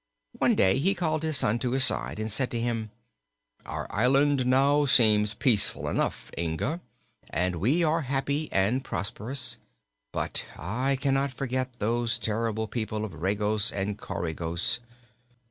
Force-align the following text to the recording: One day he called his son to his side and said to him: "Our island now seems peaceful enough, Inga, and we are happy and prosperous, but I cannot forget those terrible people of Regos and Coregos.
One 0.39 0.55
day 0.55 0.79
he 0.79 0.95
called 0.95 1.21
his 1.21 1.37
son 1.37 1.59
to 1.59 1.73
his 1.73 1.83
side 1.83 2.17
and 2.17 2.31
said 2.31 2.49
to 2.49 2.59
him: 2.59 2.89
"Our 3.67 3.85
island 3.93 4.47
now 4.47 4.85
seems 4.85 5.35
peaceful 5.35 5.87
enough, 5.87 6.31
Inga, 6.35 6.81
and 7.29 7.57
we 7.57 7.83
are 7.83 8.01
happy 8.01 8.51
and 8.51 8.83
prosperous, 8.83 9.59
but 10.11 10.43
I 10.57 10.97
cannot 10.99 11.29
forget 11.31 11.69
those 11.77 12.17
terrible 12.17 12.65
people 12.67 13.05
of 13.05 13.21
Regos 13.21 13.71
and 13.71 13.95
Coregos. 13.95 14.79